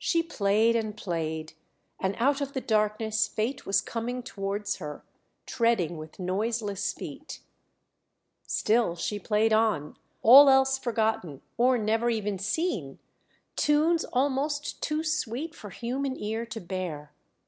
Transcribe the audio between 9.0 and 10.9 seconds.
played on, all else